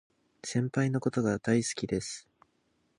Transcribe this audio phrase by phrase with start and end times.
[0.43, 2.27] 先輩のことが大好きです